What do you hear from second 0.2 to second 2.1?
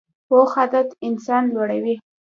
پوخ عادت انسان لوړوي